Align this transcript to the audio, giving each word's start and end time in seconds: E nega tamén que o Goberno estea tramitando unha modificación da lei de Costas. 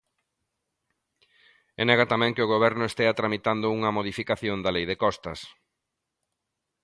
E 1.79 1.81
nega 1.87 2.05
tamén 2.13 2.35
que 2.35 2.45
o 2.45 2.51
Goberno 2.53 2.83
estea 2.87 3.17
tramitando 3.19 3.73
unha 3.77 3.95
modificación 3.97 4.57
da 4.61 4.73
lei 4.75 4.85
de 4.91 4.99
Costas. 5.03 5.39